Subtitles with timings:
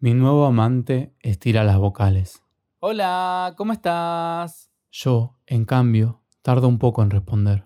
[0.00, 2.44] Mi nuevo amante estira las vocales.
[2.78, 4.70] Hola, ¿cómo estás?
[4.92, 7.64] Yo, en cambio, tardo un poco en responder.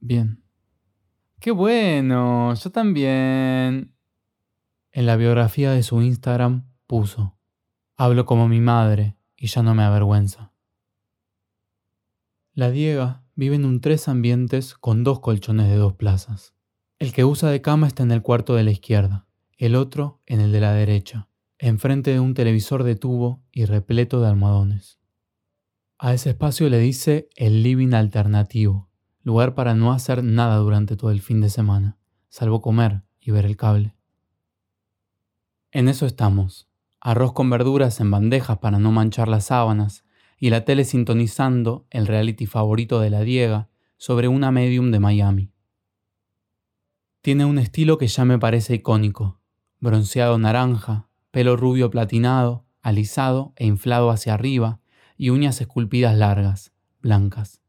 [0.00, 0.42] Bien.
[1.38, 3.94] Qué bueno, yo también.
[4.90, 7.38] En la biografía de su Instagram puso,
[7.96, 10.52] hablo como mi madre y ya no me avergüenza.
[12.52, 16.52] La Diega vive en un tres ambientes con dos colchones de dos plazas.
[16.98, 19.28] El que usa de cama está en el cuarto de la izquierda
[19.62, 24.20] el otro en el de la derecha, enfrente de un televisor de tubo y repleto
[24.20, 24.98] de almohadones.
[26.00, 28.90] A ese espacio le dice el living alternativo,
[29.22, 31.96] lugar para no hacer nada durante todo el fin de semana,
[32.28, 33.94] salvo comer y ver el cable.
[35.70, 36.68] En eso estamos,
[37.00, 40.04] arroz con verduras en bandejas para no manchar las sábanas
[40.38, 45.52] y la tele sintonizando el reality favorito de la Diega sobre una medium de Miami.
[47.20, 49.38] Tiene un estilo que ya me parece icónico,
[49.82, 54.78] bronceado naranja, pelo rubio platinado, alisado e inflado hacia arriba,
[55.16, 57.60] y uñas esculpidas largas, blancas.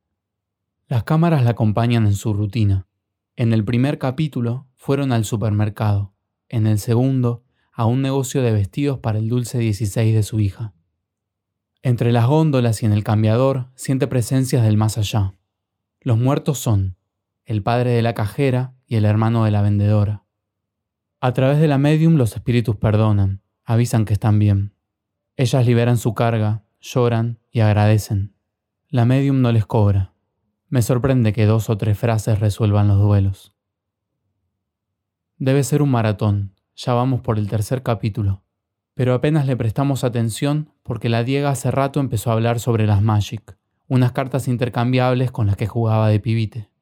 [0.87, 2.87] Las cámaras la acompañan en su rutina.
[3.35, 6.13] En el primer capítulo fueron al supermercado,
[6.49, 10.73] en el segundo a un negocio de vestidos para el dulce 16 de su hija.
[11.81, 15.33] Entre las góndolas y en el cambiador siente presencias del más allá.
[15.99, 16.95] Los muertos son
[17.43, 20.22] el padre de la cajera y el hermano de la vendedora.
[21.25, 24.73] A través de la medium los espíritus perdonan, avisan que están bien.
[25.37, 28.35] Ellas liberan su carga, lloran y agradecen.
[28.89, 30.15] La medium no les cobra.
[30.67, 33.53] Me sorprende que dos o tres frases resuelvan los duelos.
[35.37, 38.43] Debe ser un maratón, ya vamos por el tercer capítulo,
[38.93, 43.01] pero apenas le prestamos atención porque la Diega hace rato empezó a hablar sobre las
[43.01, 43.57] Magic,
[43.87, 46.72] unas cartas intercambiables con las que jugaba de pibite.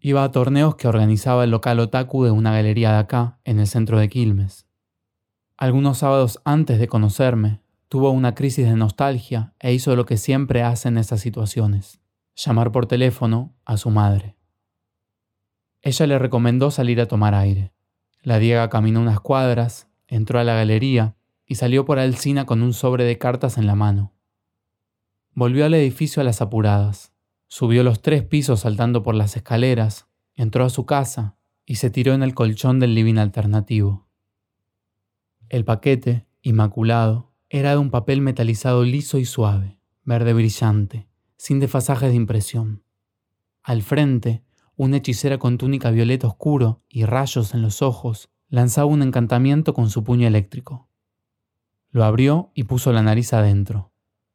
[0.00, 3.66] Iba a torneos que organizaba el local otaku de una galería de acá, en el
[3.66, 4.66] centro de Quilmes.
[5.56, 10.62] Algunos sábados antes de conocerme, tuvo una crisis de nostalgia e hizo lo que siempre
[10.62, 12.00] hace en esas situaciones,
[12.36, 14.36] llamar por teléfono a su madre.
[15.82, 17.72] Ella le recomendó salir a tomar aire.
[18.22, 22.72] La Diega caminó unas cuadras, entró a la galería y salió por Alcina con un
[22.72, 24.12] sobre de cartas en la mano.
[25.32, 27.12] Volvió al edificio a las apuradas.
[27.48, 32.12] Subió los tres pisos saltando por las escaleras, entró a su casa y se tiró
[32.12, 34.06] en el colchón del living alternativo.
[35.48, 42.10] El paquete, inmaculado, era de un papel metalizado liso y suave, verde brillante, sin desfasajes
[42.10, 42.82] de impresión.
[43.62, 44.44] Al frente,
[44.76, 49.88] una hechicera con túnica violeta oscuro y rayos en los ojos lanzaba un encantamiento con
[49.88, 50.88] su puño eléctrico.
[51.90, 53.92] Lo abrió y puso la nariz adentro.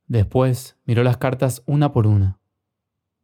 [0.08, 2.40] Después miró las cartas una por una.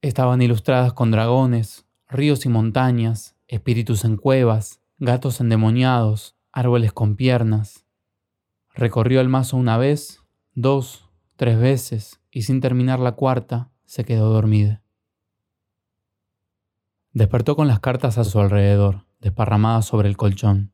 [0.02, 7.86] Estaban ilustradas con dragones, ríos y montañas, espíritus en cuevas, gatos endemoniados, árboles con piernas.
[8.74, 10.22] Recorrió el mazo una vez,
[10.54, 14.84] dos, tres veces, y sin terminar la cuarta, se quedó dormida.
[17.12, 20.72] Despertó con las cartas a su alrededor, desparramadas sobre el colchón.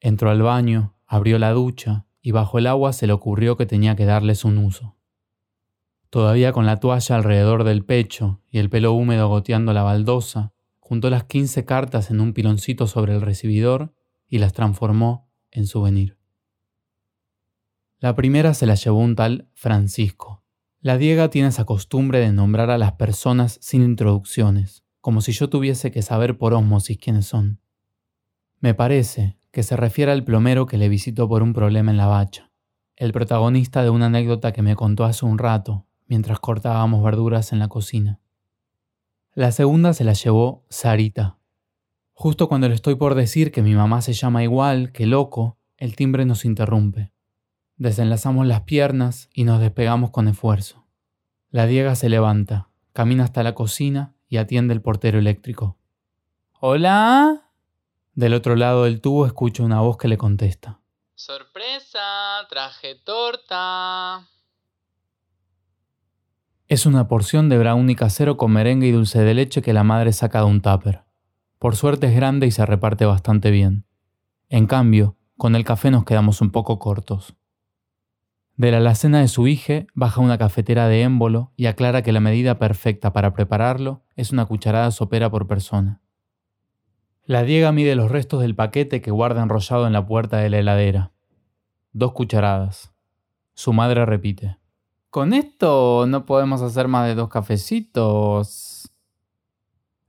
[0.00, 3.94] Entró al baño, abrió la ducha, y bajo el agua se le ocurrió que tenía
[3.94, 4.96] que darles un uso.
[6.10, 11.08] Todavía con la toalla alrededor del pecho y el pelo húmedo goteando la baldosa, juntó
[11.08, 13.94] las quince cartas en un piloncito sobre el recibidor
[14.26, 16.18] y las transformó en souvenir.
[18.00, 20.42] La primera se la llevó un tal Francisco.
[20.80, 25.48] La Diega tiene esa costumbre de nombrar a las personas sin introducciones, como si yo
[25.48, 27.60] tuviese que saber por ósmosis quiénes son.
[28.58, 32.06] Me parece que se refiere al plomero que le visitó por un problema en la
[32.06, 32.50] bacha,
[32.96, 37.60] el protagonista de una anécdota que me contó hace un rato mientras cortábamos verduras en
[37.60, 38.18] la cocina.
[39.32, 41.38] La segunda se la llevó Sarita.
[42.12, 45.94] Justo cuando le estoy por decir que mi mamá se llama igual que loco, el
[45.94, 47.12] timbre nos interrumpe.
[47.76, 50.84] Desenlazamos las piernas y nos despegamos con esfuerzo.
[51.50, 55.78] La Diega se levanta, camina hasta la cocina y atiende el portero eléctrico.
[56.58, 57.52] ¿Hola?
[58.14, 60.80] Del otro lado del tubo escucho una voz que le contesta.
[61.14, 64.28] Sorpresa, traje torta.
[66.70, 70.12] Es una porción de brownie casero con merengue y dulce de leche que la madre
[70.12, 71.02] saca de un tupper.
[71.58, 73.86] Por suerte es grande y se reparte bastante bien.
[74.48, 77.34] En cambio, con el café nos quedamos un poco cortos.
[78.54, 82.20] De la alacena de su hija baja una cafetera de émbolo y aclara que la
[82.20, 86.00] medida perfecta para prepararlo es una cucharada sopera por persona.
[87.24, 90.58] La Diega mide los restos del paquete que guarda enrollado en la puerta de la
[90.58, 91.10] heladera.
[91.92, 92.92] Dos cucharadas.
[93.54, 94.59] Su madre repite.
[95.10, 98.92] Con esto no podemos hacer más de dos cafecitos.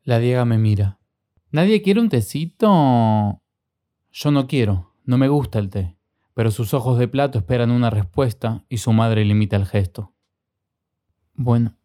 [0.04, 1.00] La Diega me mira.
[1.50, 3.42] ¿Nadie quiere un tecito?
[4.12, 5.98] Yo no quiero, No me gusta el té,
[6.36, 10.14] pero sus ojos de plato esperan una respuesta y su madre limita el gesto.
[11.34, 11.76] Bueno.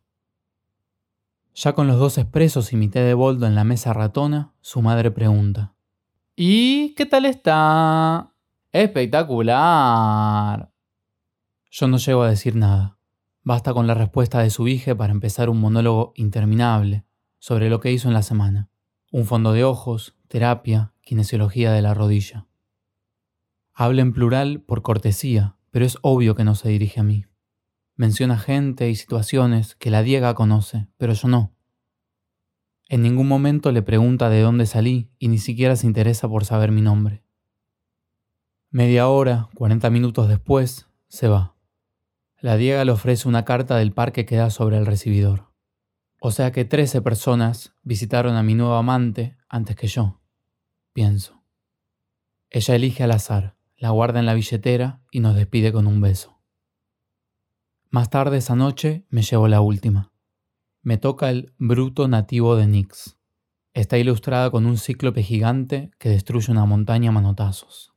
[1.54, 4.82] Ya con los dos expresos y mi té de boldo en la mesa ratona, su
[4.82, 5.74] madre pregunta.
[6.36, 8.34] ¿Y qué tal está?
[8.72, 10.70] Espectacular.
[11.70, 12.95] Yo no llego a decir nada.
[13.46, 17.04] Basta con la respuesta de su hija para empezar un monólogo interminable
[17.38, 18.70] sobre lo que hizo en la semana.
[19.12, 22.48] Un fondo de ojos, terapia, kinesiología de la rodilla.
[23.72, 27.24] Habla en plural por cortesía, pero es obvio que no se dirige a mí.
[27.94, 31.54] Menciona gente y situaciones que la Diega conoce, pero yo no.
[32.88, 36.72] En ningún momento le pregunta de dónde salí y ni siquiera se interesa por saber
[36.72, 37.22] mi nombre.
[38.70, 41.55] Media hora, cuarenta minutos después, se va.
[42.38, 45.50] La Diega le ofrece una carta del par que queda sobre el recibidor.
[46.20, 50.20] O sea que trece personas visitaron a mi nuevo amante antes que yo,
[50.92, 51.42] pienso.
[52.50, 56.38] Ella elige al azar, la guarda en la billetera y nos despide con un beso.
[57.88, 60.12] Más tarde esa noche me llevo la última.
[60.82, 63.16] Me toca el Bruto nativo de Nix.
[63.72, 67.95] Está ilustrada con un cíclope gigante que destruye una montaña a manotazos.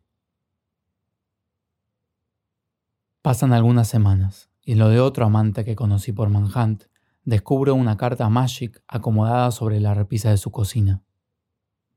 [3.22, 6.86] Pasan algunas semanas, y lo de otro amante que conocí por Manhunt,
[7.26, 11.04] descubro una carta Magic acomodada sobre la repisa de su cocina.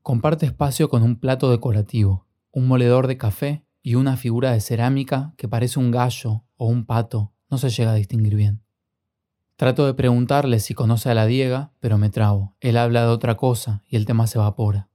[0.01, 5.33] Comparte espacio con un plato decorativo, un moledor de café y una figura de cerámica
[5.37, 8.61] que parece un gallo o un pato no se llega a distinguir bien.
[9.55, 12.57] Trato de preguntarle si conoce a la Diega, pero me trabo.
[12.59, 14.89] Él habla de otra cosa y el tema se evapora.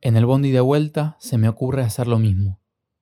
[0.00, 2.58] En el bondi de vuelta se me ocurre hacer lo mismo,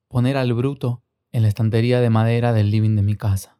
[0.09, 3.59] poner al bruto en la estantería de madera del living de mi casa.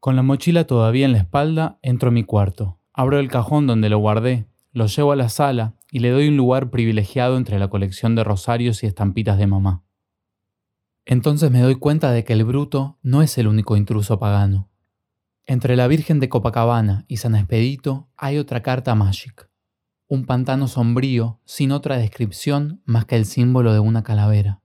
[0.00, 3.88] Con la mochila todavía en la espalda, entro a mi cuarto, abro el cajón donde
[3.88, 7.68] lo guardé, lo llevo a la sala y le doy un lugar privilegiado entre la
[7.68, 9.82] colección de rosarios y estampitas de mamá.
[11.04, 14.68] Entonces me doy cuenta de que el bruto no es el único intruso pagano.
[15.46, 19.48] Entre la Virgen de Copacabana y San Expedito hay otra carta Magic.
[20.06, 24.60] Un pantano sombrío sin otra descripción más que el símbolo de una calavera.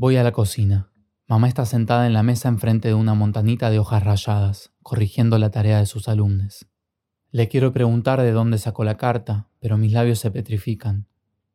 [0.00, 0.92] Voy a la cocina.
[1.26, 5.50] Mamá está sentada en la mesa enfrente de una montanita de hojas rayadas, corrigiendo la
[5.50, 6.68] tarea de sus alumnos.
[7.32, 11.08] Le quiero preguntar de dónde sacó la carta, pero mis labios se petrifican.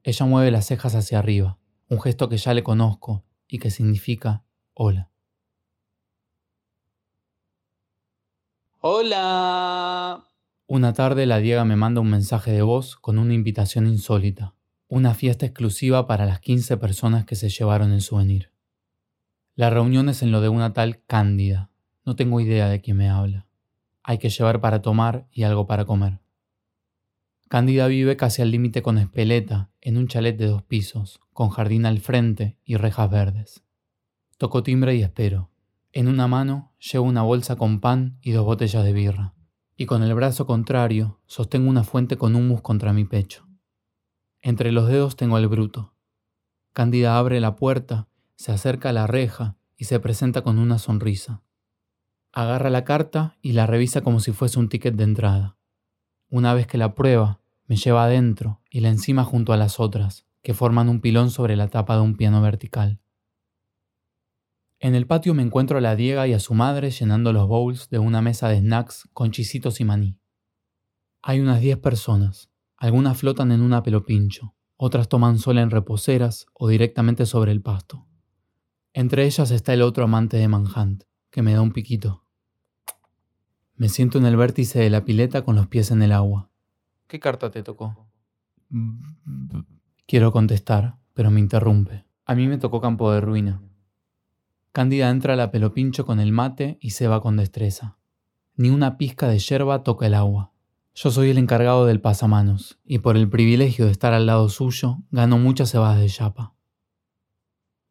[0.03, 1.57] Ella mueve las cejas hacia arriba,
[1.87, 4.43] un gesto que ya le conozco y que significa
[4.73, 5.09] hola.
[8.81, 10.27] Hola.
[10.67, 14.53] Una tarde la Diega me manda un mensaje de voz con una invitación insólita,
[14.93, 18.51] una fiesta exclusiva para las 15 personas que se llevaron el souvenir.
[19.55, 21.71] La reunión es en lo de una tal Cándida,
[22.05, 23.47] no tengo idea de quién me habla.
[24.03, 26.19] Hay que llevar para tomar y algo para comer.
[27.49, 31.87] Cándida vive casi al límite con Espeleta, en un chalet de dos pisos, con jardín
[31.87, 33.63] al frente y rejas verdes.
[34.37, 35.49] Toco timbre y espero.
[35.91, 39.33] En una mano llevo una bolsa con pan y dos botellas de birra,
[39.75, 43.42] y con el brazo contrario sostengo una fuente con humus contra mi pecho.
[44.45, 45.93] Entre los dedos tengo el bruto.
[46.73, 51.41] Cándida abre la puerta, se acerca a la reja y se presenta con una sonrisa.
[52.33, 55.55] Agarra la carta y la revisa como si fuese un ticket de entrada.
[56.29, 60.25] Una vez que la prueba, me lleva adentro y la encima junto a las otras,
[60.41, 62.99] que forman un pilón sobre la tapa de un piano vertical.
[64.81, 67.89] En el patio me encuentro a la Diega y a su madre llenando los bowls
[67.89, 70.19] de una mesa de snacks con chisitos y maní.
[71.21, 72.49] Hay unas diez personas,
[72.83, 78.05] algunas flotan en una pelopincho, otras toman sol en reposeras o directamente sobre el pasto.
[78.91, 82.25] Entre ellas está el otro amante de Manhunt, que me da un piquito.
[83.75, 86.49] Me siento en el vértice de la pileta con los pies en el agua.
[87.07, 88.09] ¿Qué carta te tocó?
[90.05, 92.03] Quiero contestar, pero me interrumpe.
[92.25, 93.61] A mí me tocó campo de ruina.
[94.73, 97.97] Cándida entra a la pelopincho con el mate y se va con destreza.
[98.57, 100.52] Ni una pizca de yerba toca el agua.
[100.95, 104.99] Yo soy el encargado del pasamanos, y por el privilegio de estar al lado suyo,
[105.09, 106.53] gano muchas cebadas de chapa.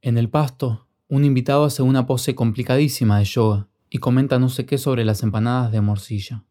[0.00, 4.66] En el pasto, un invitado hace una pose complicadísima de yoga y comenta no sé
[4.66, 6.44] qué sobre las empanadas de morcilla.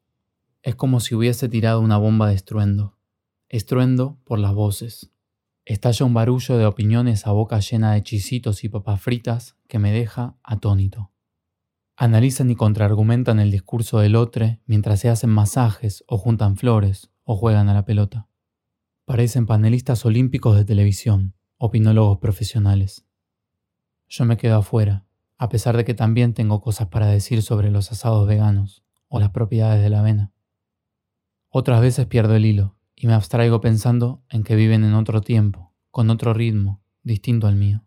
[0.61, 2.97] Es como si hubiese tirado una bomba de estruendo.
[3.47, 5.09] Estruendo por las voces.
[5.63, 9.91] Estalla un barullo de opiniones a boca llena de chisitos y papas fritas que me
[9.91, 11.11] deja atónito.
[12.03, 17.35] Analizan y contraargumentan el discurso del otro mientras se hacen masajes o juntan flores o
[17.35, 18.27] juegan a la pelota.
[19.05, 23.05] Parecen panelistas olímpicos de televisión, opinólogos profesionales.
[24.07, 25.05] Yo me quedo afuera,
[25.37, 29.29] a pesar de que también tengo cosas para decir sobre los asados veganos o las
[29.29, 30.33] propiedades de la avena.
[31.49, 35.75] Otras veces pierdo el hilo y me abstraigo pensando en que viven en otro tiempo,
[35.91, 37.85] con otro ritmo distinto al mío.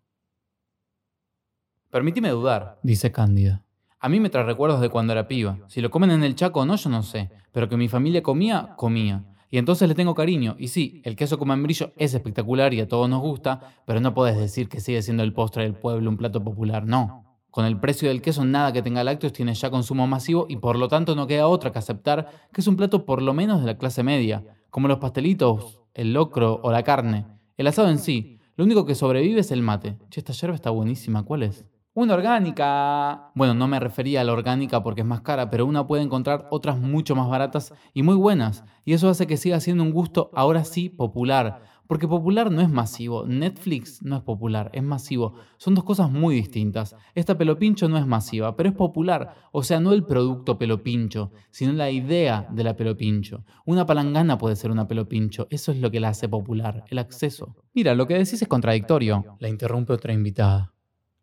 [1.90, 3.63] Permíteme dudar, dice Cándida.
[4.04, 5.60] A mí me trae recuerdos de cuando era piba.
[5.66, 7.30] Si lo comen en el Chaco o no, yo no sé.
[7.52, 9.24] Pero que mi familia comía, comía.
[9.50, 10.56] Y entonces le tengo cariño.
[10.58, 14.12] Y sí, el queso con membrillo es espectacular y a todos nos gusta, pero no
[14.12, 16.84] puedes decir que sigue siendo el postre del pueblo, un plato popular.
[16.84, 17.24] No.
[17.50, 20.76] Con el precio del queso, nada que tenga lácteos tiene ya consumo masivo y por
[20.76, 23.66] lo tanto no queda otra que aceptar que es un plato por lo menos de
[23.68, 27.24] la clase media, como los pastelitos, el locro o la carne.
[27.56, 29.96] El asado en sí, lo único que sobrevive es el mate.
[30.10, 31.64] Che, esta yerba está buenísima, ¿cuál es?
[31.96, 33.30] Una orgánica.
[33.36, 36.48] Bueno, no me refería a la orgánica porque es más cara, pero una puede encontrar
[36.50, 38.64] otras mucho más baratas y muy buenas.
[38.84, 41.62] Y eso hace que siga siendo un gusto ahora sí popular.
[41.86, 45.34] Porque popular no es masivo, Netflix no es popular, es masivo.
[45.56, 46.96] Son dos cosas muy distintas.
[47.14, 49.36] Esta pelopincho no es masiva, pero es popular.
[49.52, 53.44] O sea, no el producto pelopincho, sino la idea de la pelopincho.
[53.66, 57.54] Una palangana puede ser una pelopincho, eso es lo que la hace popular, el acceso.
[57.72, 59.36] Mira, lo que decís es contradictorio.
[59.38, 60.73] La interrumpe otra invitada.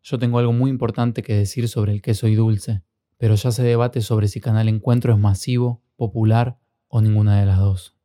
[0.02, 2.82] Yo tengo algo muy importante que decir sobre el queso y dulce,
[3.18, 7.58] pero ya se debate sobre si Canal Encuentro es masivo, popular o ninguna de las
[7.58, 7.96] dos.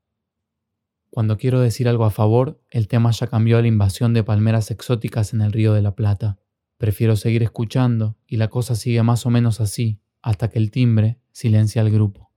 [1.09, 4.69] Cuando quiero decir algo a favor, el tema ya cambió a la invasión de palmeras
[4.69, 6.37] exóticas en el Río de la Plata.
[6.77, 11.19] Prefiero seguir escuchando y la cosa sigue más o menos así, hasta que el timbre
[11.31, 12.31] silencia al grupo.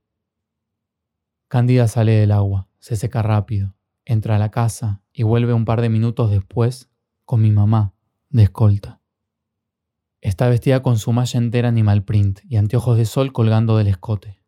[1.47, 3.75] Cándida sale del agua, se seca rápido,
[4.05, 6.89] entra a la casa y vuelve un par de minutos después
[7.25, 7.93] con mi mamá,
[8.29, 9.00] de escolta.
[10.21, 14.39] Está vestida con su malla entera animal print y anteojos de sol colgando del escote.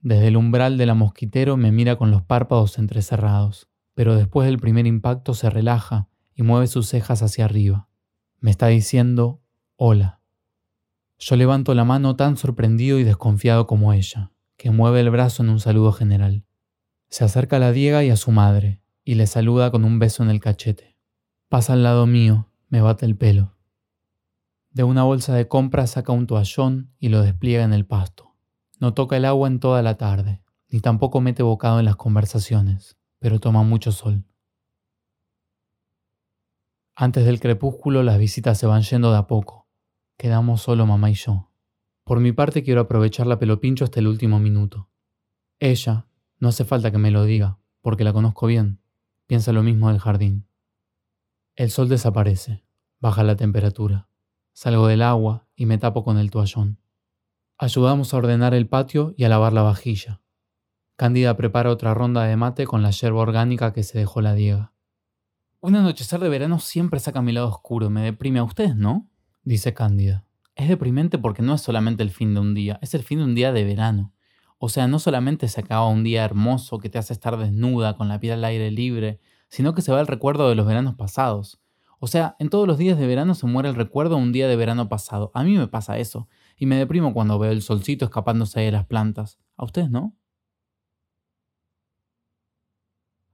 [0.00, 4.60] Desde el umbral de la mosquitero me mira con los párpados entrecerrados, pero después del
[4.60, 7.88] primer impacto se relaja y mueve sus cejas hacia arriba.
[8.38, 9.42] Me está diciendo
[9.74, 10.20] hola.
[11.18, 15.48] Yo levanto la mano tan sorprendido y desconfiado como ella, que mueve el brazo en
[15.48, 16.44] un saludo general.
[17.08, 20.22] Se acerca a la Diega y a su madre, y le saluda con un beso
[20.22, 20.96] en el cachete.
[21.48, 23.57] Pasa al lado mío, me bate el pelo.
[24.78, 28.36] De una bolsa de compras saca un toallón y lo despliega en el pasto.
[28.78, 32.96] No toca el agua en toda la tarde, ni tampoco mete bocado en las conversaciones,
[33.18, 34.24] pero toma mucho sol.
[36.94, 39.66] Antes del crepúsculo las visitas se van yendo de a poco.
[40.16, 41.50] Quedamos solo mamá y yo.
[42.04, 44.92] Por mi parte quiero aprovechar la pelopincho hasta el último minuto.
[45.58, 46.06] Ella,
[46.38, 48.80] no hace falta que me lo diga, porque la conozco bien,
[49.26, 50.46] piensa lo mismo del jardín.
[51.56, 52.62] El sol desaparece,
[53.00, 54.07] baja la temperatura.
[54.60, 56.80] Salgo del agua y me tapo con el toallón.
[57.58, 60.20] Ayudamos a ordenar el patio y a lavar la vajilla.
[60.96, 64.72] Cándida prepara otra ronda de mate con la yerba orgánica que se dejó la Diega.
[65.60, 69.08] Un anochecer de verano siempre saca mi lado oscuro, me deprime a ustedes, ¿no?
[69.44, 70.26] dice Cándida.
[70.56, 73.26] Es deprimente porque no es solamente el fin de un día, es el fin de
[73.26, 74.12] un día de verano.
[74.58, 78.08] O sea, no solamente se acaba un día hermoso que te hace estar desnuda, con
[78.08, 81.60] la piel al aire libre, sino que se va el recuerdo de los veranos pasados.
[82.00, 84.48] O sea, en todos los días de verano se muere el recuerdo de un día
[84.48, 85.30] de verano pasado.
[85.34, 86.28] A mí me pasa eso.
[86.56, 89.38] Y me deprimo cuando veo el solcito escapándose de las plantas.
[89.56, 90.16] ¿A ustedes no?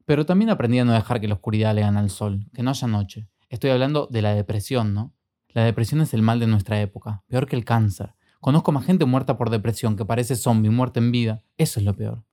[0.07, 2.71] Pero también aprendí a no dejar que la oscuridad le gane al sol, que no
[2.71, 3.29] haya noche.
[3.49, 5.15] Estoy hablando de la depresión, ¿no?
[5.49, 8.15] La depresión es el mal de nuestra época, peor que el cáncer.
[8.41, 11.43] Conozco más gente muerta por depresión que parece zombie, muerta en vida.
[11.57, 12.25] Eso es lo peor.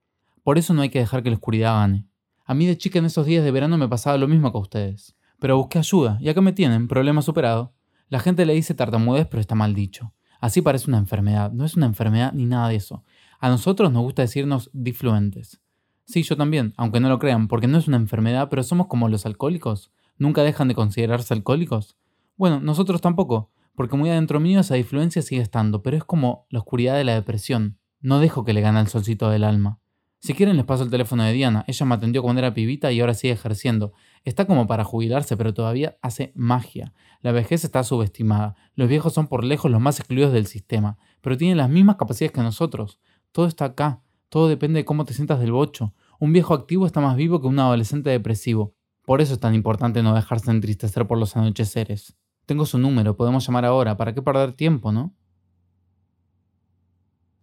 [0.44, 2.08] Por eso no hay que dejar que la oscuridad gane.
[2.44, 4.62] A mí de chica en esos días de verano me pasaba lo mismo que a
[4.62, 5.16] ustedes.
[5.42, 7.74] Pero busqué ayuda, y acá me tienen, problema superado.
[8.10, 10.14] La gente le dice tartamudez, pero está mal dicho.
[10.40, 11.52] Así parece una enfermedad.
[11.52, 13.04] No es una enfermedad ni nada de eso.
[13.40, 15.60] A nosotros nos gusta decirnos difluentes.
[16.06, 19.10] Sí, yo también, aunque no lo crean, porque no es una enfermedad, pero somos como
[19.10, 19.92] los alcohólicos.
[20.16, 21.98] ¿Nunca dejan de considerarse alcohólicos?
[22.38, 26.60] Bueno, nosotros tampoco, porque muy adentro mío esa difluencia sigue estando, pero es como la
[26.60, 27.80] oscuridad de la depresión.
[28.00, 29.80] No dejo que le gane el solcito del alma.
[30.22, 31.66] Si quieren les paso el teléfono de Diana.
[31.68, 33.92] Ella me atendió cuando era pibita y ahora sigue ejerciendo.
[34.24, 36.94] Está como para jubilarse, pero todavía hace magia.
[37.22, 38.56] La vejez está subestimada.
[38.76, 42.34] Los viejos son por lejos los más excluidos del sistema, pero tienen las mismas capacidades
[42.34, 43.00] que nosotros.
[43.32, 44.04] Todo está acá.
[44.30, 45.96] Todo depende de cómo te sientas del bocho.
[46.20, 48.76] Un viejo activo está más vivo que un adolescente depresivo.
[49.04, 52.16] Por eso es tan importante no dejarse entristecer por los anocheceres.
[52.46, 53.98] Tengo su número, podemos llamar ahora.
[53.98, 55.16] ¿Para qué perder tiempo, no?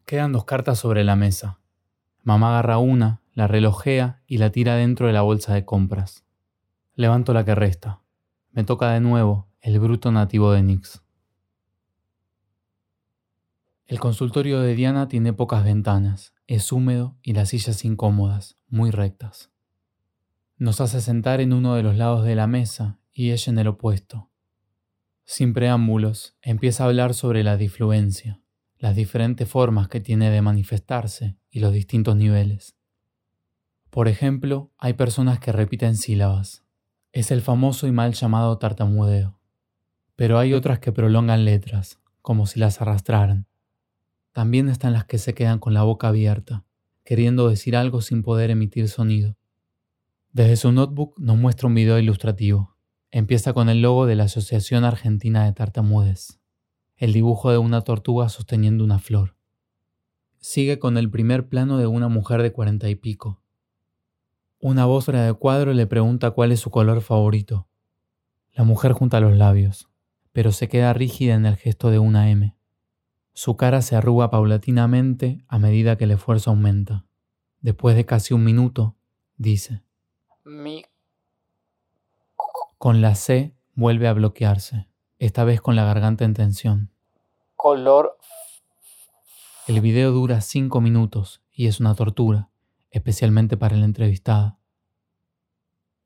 [0.07, 1.59] Quedan dos cartas sobre la mesa.
[2.29, 6.27] Mamá agarra una, la relojea y la tira dentro de la bolsa de compras.
[6.95, 8.03] Levanto la que resta.
[8.53, 11.03] Me toca de nuevo el bruto nativo de Nix.
[13.87, 19.51] El consultorio de Diana tiene pocas ventanas, es húmedo y las sillas incómodas, muy rectas.
[20.59, 23.69] Nos hace sentar en uno de los lados de la mesa y ella en el
[23.69, 24.29] opuesto.
[25.25, 28.43] Sin preámbulos, empieza a hablar sobre la difluencia
[28.79, 32.77] las diferentes formas que tiene de manifestarse y los distintos niveles.
[33.91, 36.65] Por ejemplo, hay personas que repiten sílabas.
[37.13, 39.41] Es el famoso y mal llamado tartamudeo.
[40.15, 43.47] Pero hay otras que prolongan letras, como si las arrastraran.
[44.33, 46.65] También están las que se quedan con la boca abierta,
[47.05, 49.37] queriendo decir algo sin poder emitir sonido.
[50.33, 52.77] Desde su notebook nos muestra un video ilustrativo.
[53.11, 56.39] Empieza con el logo de la Asociación Argentina de Tartamudes,
[56.97, 59.38] el dibujo de una tortuga sosteniendo una flor.
[60.41, 63.41] Sigue con el primer plano de una mujer de cuarenta y pico.
[64.61, 67.69] Una voz fuera de cuadro le pregunta cuál es su color favorito.
[68.53, 69.89] La mujer junta los labios,
[70.33, 72.57] pero se queda rígida en el gesto de una M.
[73.33, 77.05] Su cara se arruga paulatinamente a medida que el esfuerzo aumenta.
[77.61, 78.97] Después de casi un minuto,
[79.37, 79.83] dice.
[80.45, 80.85] Mi...
[82.79, 86.91] Con la C vuelve a bloquearse, esta vez con la garganta en tensión.
[87.57, 88.19] Color
[89.69, 92.49] el video dura cinco minutos y es una tortura,
[92.91, 94.59] especialmente para la entrevistada.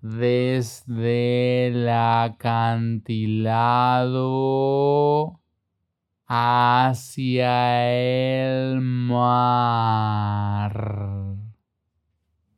[0.00, 3.40] desde el acantilado
[6.26, 9.82] hacia el mar.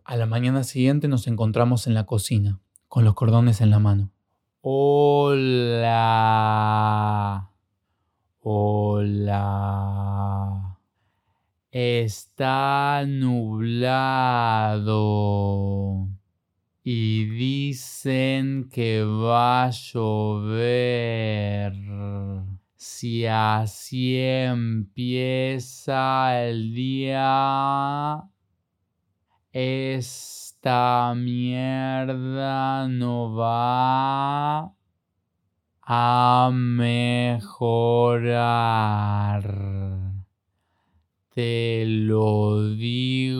[0.06, 4.10] A la mañana siguiente nos encontramos en la cocina, con los cordones en la mano.
[4.60, 5.88] Hola.
[8.40, 9.40] Hola.
[11.70, 13.70] Está nublado.
[16.82, 20.92] Y dicen que va a llover.
[22.76, 25.64] Si así empieza
[26.44, 28.28] el día
[29.54, 34.74] esta mierda no va
[35.80, 37.44] a mejorar.
[41.32, 43.36] Te lo digo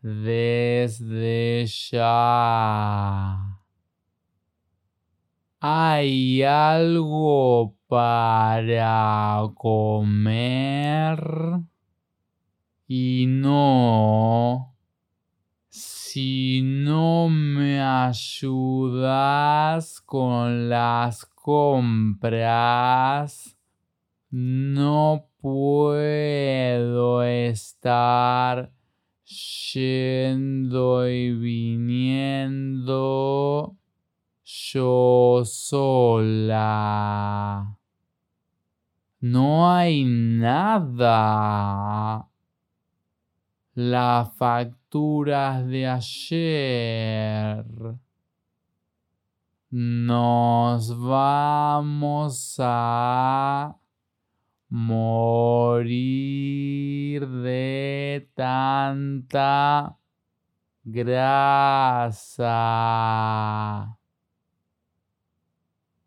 [0.00, 3.58] desde ya.
[5.60, 11.20] ¿Hay algo para comer?
[12.94, 14.76] Y no,
[15.70, 18.82] si no me ayudas
[20.02, 22.76] con las compras,
[24.30, 28.70] no puedo estar
[29.72, 32.58] yendo y viniendo
[34.44, 36.18] yo sola.
[39.18, 41.12] No hay nada
[43.74, 47.64] las facturas de ayer.
[49.70, 53.74] Nos vamos a
[54.68, 55.86] morir
[57.26, 59.96] de tanta
[60.84, 62.48] grasa.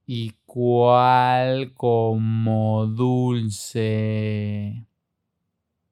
[0.04, 4.04] y cuál como dulce.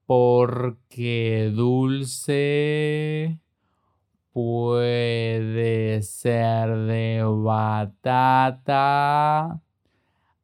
[0.04, 3.38] Porque dulce
[4.32, 8.02] puede ser de batata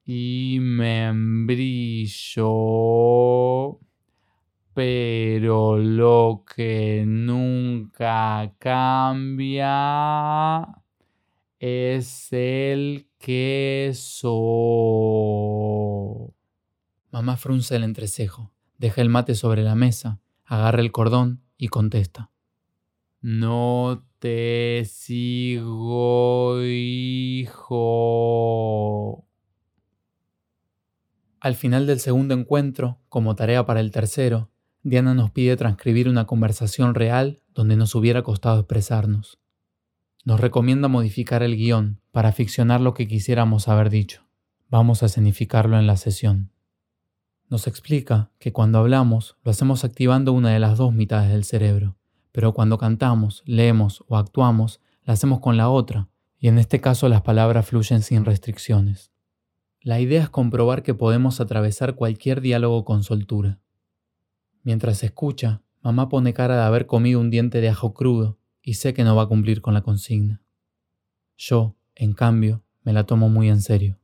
[0.04, 2.46] y membrillo,
[4.78, 9.82] pero lo que nunca cambia
[11.58, 14.28] es el queso.
[17.10, 22.30] Mamá frunce el entrecejo, deja el mate sobre la mesa, agarra el cordón y contesta.
[23.20, 27.66] No te sigo, hijo.
[31.40, 34.52] Al final del segundo encuentro, como tarea para el tercero,
[34.88, 39.38] Diana nos pide transcribir una conversación real donde nos hubiera costado expresarnos.
[40.24, 44.22] Nos recomienda modificar el guion para ficcionar lo que quisiéramos haber dicho.
[44.70, 46.52] Vamos a escenificarlo en la sesión.
[47.50, 51.96] Nos explica que cuando hablamos lo hacemos activando una de las dos mitades del cerebro,
[52.32, 57.10] pero cuando cantamos, leemos o actuamos, la hacemos con la otra, y en este caso
[57.10, 59.10] las palabras fluyen sin restricciones.
[59.82, 63.60] La idea es comprobar que podemos atravesar cualquier diálogo con soltura.
[64.62, 68.94] Mientras escucha, mamá pone cara de haber comido un diente de ajo crudo y sé
[68.94, 70.42] que no va a cumplir con la consigna.
[71.36, 73.98] Yo, en cambio, me la tomo muy en serio.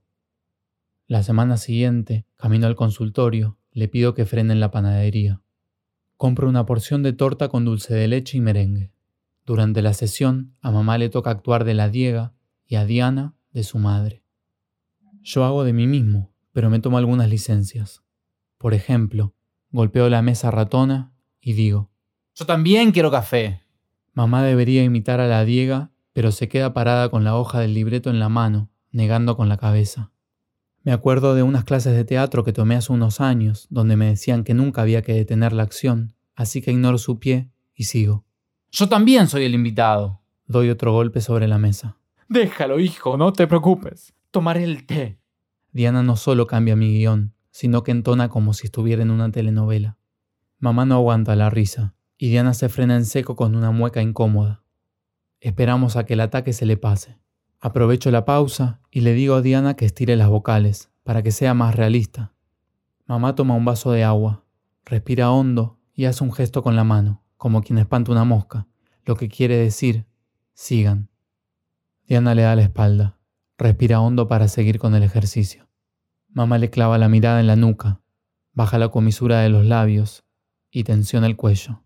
[1.07, 5.43] La semana siguiente, camino al consultorio, le pido que frenen la panadería.
[6.17, 8.93] Compro una porción de torta con dulce de leche y merengue.
[9.45, 12.33] Durante la sesión, a mamá le toca actuar de la Diega
[12.67, 14.23] y a Diana de su madre.
[15.23, 18.03] Yo hago de mí mismo, pero me tomo algunas licencias.
[18.59, 19.34] Por ejemplo,
[19.75, 21.91] golpeo la mesa ratona y digo,
[22.37, 23.61] Yo también quiero café.
[24.13, 28.09] Mamá debería imitar a la Diega, pero se queda parada con la hoja del libreto
[28.09, 30.13] en la mano, negando con la cabeza.
[30.85, 34.45] Me acuerdo de unas clases de teatro que tomé hace unos años, donde me decían
[34.45, 38.25] que nunca había que detener la acción, así que ignoro su pie y sigo.
[38.71, 40.21] Yo también soy el invitado.
[40.47, 41.97] Doy otro golpe sobre la mesa.
[42.29, 44.15] Déjalo, hijo, no te preocupes.
[44.31, 45.19] Tomaré el té.
[45.73, 49.97] Diana no solo cambia mi guion, sino que entona como si estuviera en una telenovela.
[50.59, 54.65] Mamá no aguanta la risa, y Diana se frena en seco con una mueca incómoda.
[55.39, 57.17] Esperamos a que el ataque se le pase.
[57.61, 61.55] Aprovecho la pausa y le digo a Diana que estire las vocales, para que sea
[61.55, 62.33] más realista.
[63.07, 64.45] Mamá toma un vaso de agua,
[64.85, 68.67] respira hondo y hace un gesto con la mano, como quien espanta una mosca,
[69.05, 70.07] lo que quiere decir,
[70.55, 71.09] sigan.
[72.09, 73.17] Diana le da la espalda,
[73.57, 75.64] respira hondo para seguir con el ejercicio.
[76.35, 78.01] Mamá le clava la mirada en la nuca,
[78.55, 80.25] baja la comisura de los labios
[80.69, 81.85] y tensiona el cuello.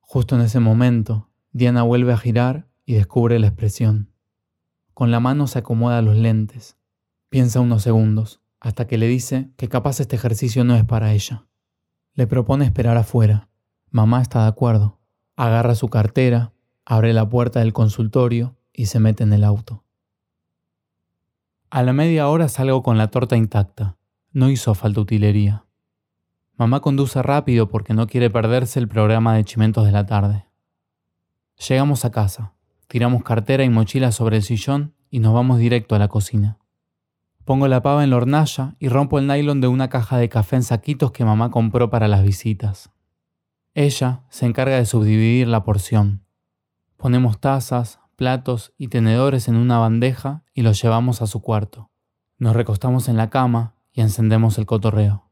[0.00, 4.12] Justo en ese momento, Diana vuelve a girar y descubre la expresión.
[4.92, 6.76] Con la mano se acomoda los lentes.
[7.30, 11.46] Piensa unos segundos, hasta que le dice que capaz este ejercicio no es para ella.
[12.12, 13.48] Le propone esperar afuera.
[13.90, 15.00] Mamá está de acuerdo.
[15.34, 16.52] Agarra su cartera,
[16.84, 19.82] abre la puerta del consultorio y se mete en el auto.
[21.74, 23.96] A la media hora salgo con la torta intacta.
[24.30, 25.64] No hizo falta utilería.
[26.58, 30.44] Mamá conduce rápido porque no quiere perderse el programa de chimentos de la tarde.
[31.66, 32.52] Llegamos a casa,
[32.88, 36.58] tiramos cartera y mochila sobre el sillón y nos vamos directo a la cocina.
[37.46, 40.56] Pongo la pava en la hornalla y rompo el nylon de una caja de café
[40.56, 42.90] en saquitos que mamá compró para las visitas.
[43.72, 46.22] Ella se encarga de subdividir la porción.
[46.98, 51.90] Ponemos tazas, platos y tenedores en una bandeja y los llevamos a su cuarto.
[52.38, 55.31] Nos recostamos en la cama y encendemos el cotorreo.